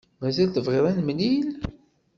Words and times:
Mazal 0.21 0.49
tebɣiḍ 0.49 0.85
ad 0.87 0.95
nemlil? 0.97 1.49